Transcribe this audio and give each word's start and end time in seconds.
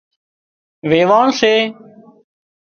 ويواڻ 0.89 1.27
سي 1.39 1.53